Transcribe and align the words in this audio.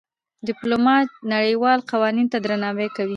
ډيپلومات 0.47 1.07
نړېوالو 1.33 1.87
قوانينو 1.91 2.31
ته 2.31 2.37
درناوی 2.45 2.87
کوي. 2.95 3.09